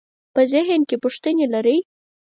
په 0.33 0.41
ذهن 0.53 0.81
کې 0.89 0.97
پوښتنې 1.03 1.45
لرئ؟ 1.53 1.77